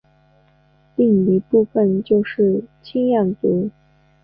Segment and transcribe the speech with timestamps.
[0.95, 3.69] 另一部分就是青羌族。